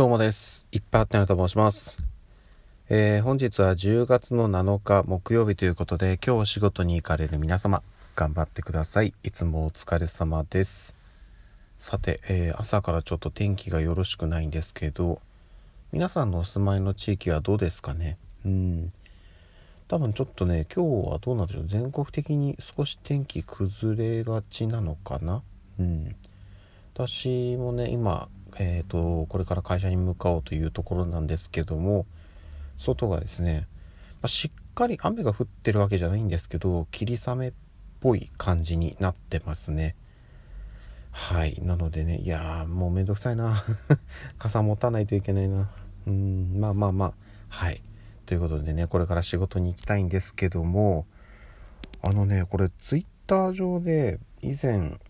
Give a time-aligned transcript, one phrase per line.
[0.00, 0.66] どうもです。
[0.72, 2.02] いっぱいあってなと申します。
[2.88, 7.82] えー、本日は10月の7日木曜日ということで、今日お仕事に行かれる皆様、
[8.16, 9.12] 頑張ってください。
[9.22, 10.96] いつもお疲れ様です。
[11.76, 15.20] さて、えー、朝からちょっと天気がよろしくないんですけど、
[15.92, 18.16] 皆さんのお住まいの地域はどうですかね？
[18.46, 18.92] うん。
[19.86, 21.66] 多分ちょっとね、今日はどうなんでしょう？
[21.66, 25.42] 全国的に少し天気崩れがちなのかな？
[25.78, 26.16] うん。
[26.94, 32.06] 私もね、今、えーと、これから会社に向かおうというところなんですけども
[32.78, 33.68] 外がですね、
[34.14, 37.52] まあ、しっかり雨が降ってるわけじゃないんですけど霧雨っ
[38.00, 39.94] ぽい感じになってますね。
[41.12, 41.60] はい。
[41.60, 43.62] なのでねいやもうめんどくさいな。
[44.38, 45.70] 傘持たないといけないな。
[46.06, 46.58] うん。
[46.58, 47.14] まあまあまあ。
[47.48, 47.82] はい。
[48.30, 51.04] ということでねこれから仕事に行きたいんですけども
[52.00, 55.00] あのねこれツイッター上で以前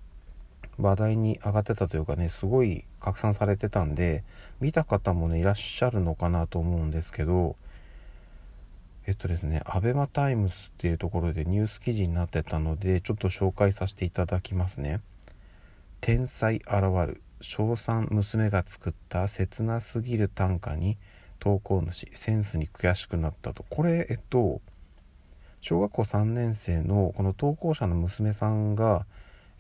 [0.80, 4.24] 話題に上がってたというかねすごい拡散されてたんで
[4.60, 7.56] 見た方もねいらっしゃるのかなと思うんですけど
[9.06, 15.00] えっとですね ABEMA タイムズっていうところでニュース記事になってたのでちょっと紹介させていただきますね。
[16.00, 20.96] 天才現る小3娘が作った切なすぎる短歌に
[21.38, 23.64] 投稿主センスに悔しくなったと。
[23.68, 24.60] これえっと
[25.60, 29.06] 小学校3年生のこの投稿者の娘さんが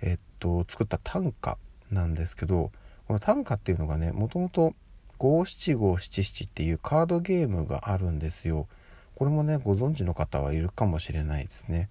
[0.02, 1.58] えっと作った短歌
[1.90, 2.70] なんですけど
[3.06, 4.74] この短歌っていうのがねもともと
[5.18, 8.66] 五七五七七っていうカードゲームがあるんですよ。
[9.14, 11.90] これもねご存知の方はいるかもしれないですね。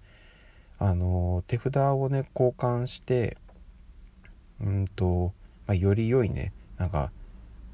[0.78, 3.36] あの手札をね交換して
[4.60, 5.32] うんと、
[5.66, 7.12] まあ、より良いねなんか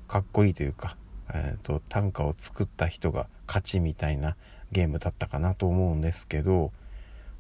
[0.09, 0.97] かっこいいというか、
[1.33, 4.37] えーと短歌を作った人が勝ちみたいな
[4.73, 6.73] ゲームだったかなと思うんですけど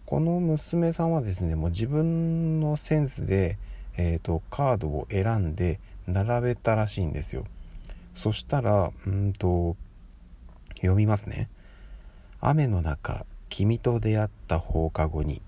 [0.06, 3.58] この娘さんはですねもう自分のセンスで、
[3.96, 7.44] えーと、カードを選んで並べたらしいんですよ。
[8.14, 9.76] そしたらうんと
[10.76, 11.48] 読みますね。
[12.40, 15.42] 雨の中君と出会った放課後に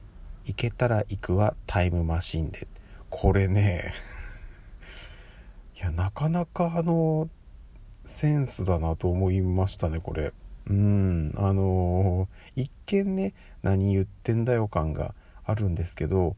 [0.45, 2.67] 行けたら行くはタイムマシンで。
[3.11, 3.95] これね
[5.77, 7.29] いやなかなかあの
[8.05, 10.33] センスだなと思いましたねこれ。
[10.69, 15.15] うんあのー、一見ね何言ってんだよ感が
[15.45, 16.37] あるんですけど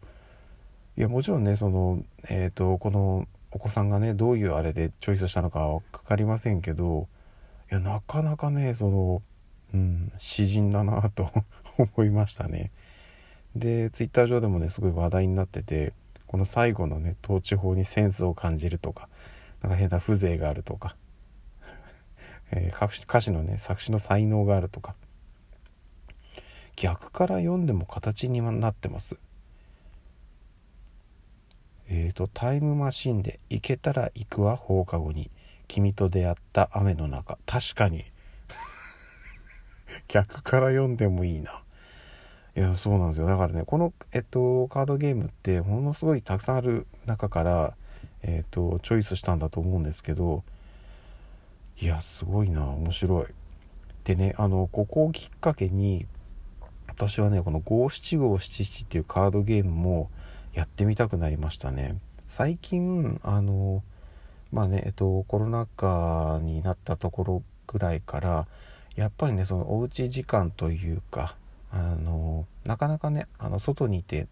[0.97, 7.09] いやもちろんねそのえっ、ー、とこのお子さんがねどういうあれでチョイスしたのかは分かりませんけど
[7.71, 9.23] いやなかなかねその
[9.75, 11.31] うん詩人だなと
[11.97, 12.71] 思いましたね。
[13.57, 15.93] でツイッター上でもねすごい話題になってて
[16.29, 19.09] この最後のね統治法にセンスを感じるとか
[19.61, 20.95] なんか変な風情があるとか
[22.53, 24.94] えー、歌詞のね作詞の才能があるとか。
[26.77, 29.19] 逆から読んでも形になってます。
[31.89, 35.31] えっ、ー、と「タイムマシンで行けたら行くわ放課後に。
[35.69, 38.05] 君と出会った雨の中」確かに。
[40.09, 41.62] 逆から読んでもいいな。
[42.56, 43.27] いやそうなんですよ。
[43.27, 47.77] だからねこの、えっと、カードゲームってものすごいたくさんある中から、
[48.22, 50.43] えっと、チョイスしたんだと思うんですけど
[51.81, 52.69] いやすごいな。
[52.69, 53.27] 面白い。
[54.05, 56.07] でねあのここをきっかけに
[56.89, 60.11] 私はねこの五七五七七っていうカードゲームも
[60.53, 61.97] やってみたくなりましたね。
[62.29, 63.83] 最近あの
[64.53, 68.47] まあねえっとコロナ禍になったところぐらいから
[68.97, 71.37] やっぱりねそのおうち時間というか
[71.73, 74.29] あのなかなかねあの外にいて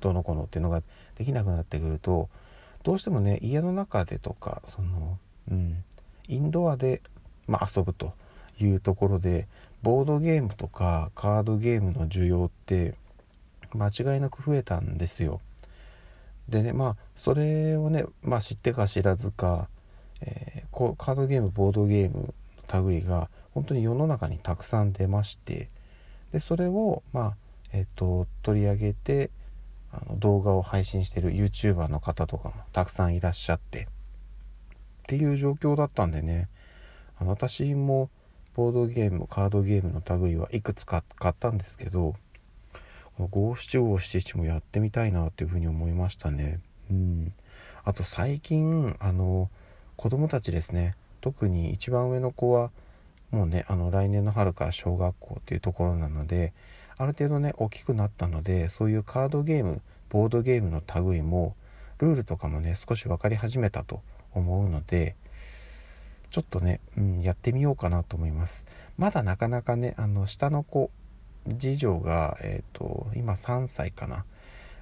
[0.00, 0.82] どの子のっていうのが
[1.16, 2.30] できなくなってくると
[2.82, 5.18] どうしてもね家の中でとかその
[5.50, 5.84] うん
[6.28, 7.02] インドアで、
[7.46, 8.12] まあ、遊ぶと
[8.60, 9.48] いうところで
[9.82, 12.94] ボードゲームとかカードゲームの需要って
[13.74, 15.40] 間違いなく増えたんですよ。
[16.48, 19.68] でねまあそれをね、まあ、知ってか知らずか、
[20.20, 22.34] えー、カードゲームボードゲーム
[22.68, 25.68] の類が本当に世の中にたくさん出まして
[26.32, 27.36] でそれをまあ
[27.72, 29.30] えっ、ー、と取り上げて
[29.92, 33.88] あの動画を配信してる YouTuber の方とかもたくさんいらっしゃって
[35.08, 36.48] っていう状況だったんでね。
[37.18, 38.10] あの私も
[38.54, 42.14] ボードゲームカードゲームの類はいくつか買ったんですけど
[43.18, 46.60] 五七五七七もやってみたいなっていうふうに思いましたね。
[46.90, 47.32] うん。
[47.84, 49.48] あと最近あの
[49.96, 50.94] 子供たちですね。
[51.22, 52.70] 特に一番上の子は
[53.30, 56.52] もうねあの来年の春から小学校っていうところなので
[56.98, 59.80] ある程度ね大きくなったのでそういうカードゲーム
[60.10, 61.56] ボードゲームの類も
[61.98, 64.02] ルールとかもね少し分かり始めたと
[64.38, 65.16] 思うので
[66.30, 68.66] ちょっとね、うん、やってみようかなと思います。
[68.96, 70.90] まだなかなかねあの下の子
[71.58, 74.24] 次女が、えーと、今3歳かな。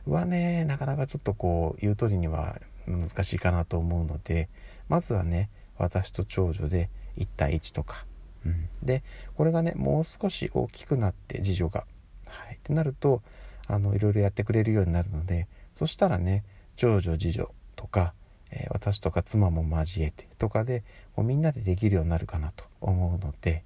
[0.07, 2.57] はねなかなかちょっとこう言う通りには
[2.87, 4.49] 難しいかなと思うので
[4.89, 8.07] まずはね私と長女で1対1とか、
[8.45, 9.03] うん、で
[9.37, 11.87] これがねもう少し大きくなって次女が、
[12.29, 13.21] はい、ってなると
[13.67, 16.45] あのいろいろやってくれるようになるのでそしたらね
[16.77, 18.15] 長女次女とか、
[18.51, 20.85] え、私とか妻も交えてとかで
[21.17, 23.65] もうみんなでできるようになるかなと思うので、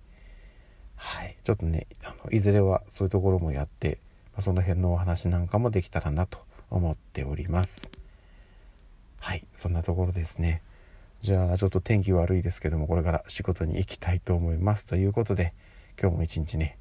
[0.96, 3.98] はい、ちょっとねあのいずれはそういうところもやって、
[4.36, 6.38] ま、その辺のお話なんかもできたらなと
[6.70, 7.90] 思っております。
[9.18, 9.46] はい。
[9.54, 10.62] そんなところですね。
[11.20, 14.86] じゃあちょっと天気悪いですけどもこれから仕事に行きたいと思います。
[14.86, 15.52] ということで
[16.00, 16.78] 今日も一日ね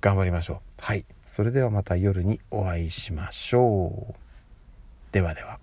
[0.00, 0.58] 頑張りましょう。
[0.80, 1.04] はい。
[1.26, 4.14] それではまた夜にお会いしましょう。
[5.12, 5.61] ではでは。